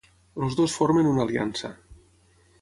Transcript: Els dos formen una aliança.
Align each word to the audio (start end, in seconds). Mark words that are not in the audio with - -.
Els 0.45 0.55
dos 0.59 0.77
formen 0.77 1.11
una 1.11 1.23
aliança. 1.27 1.71